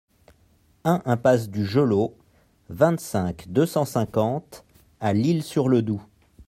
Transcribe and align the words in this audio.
un 0.83 1.03
impasse 1.05 1.47
du 1.47 1.63
Gelot, 1.63 2.15
vingt-cinq, 2.69 3.45
deux 3.49 3.67
cent 3.67 3.85
cinquante 3.85 4.65
à 4.99 5.13
L'Isle-sur-le-Doubs 5.13 6.01